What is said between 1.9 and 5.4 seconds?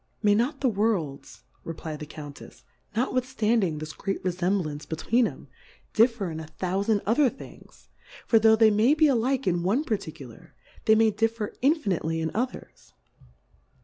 d the Cotintefs^ notwithftanding this great Refemblance between